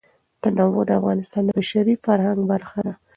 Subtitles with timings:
[0.41, 2.93] تنوع د افغانستان د بشري فرهنګ برخه ده.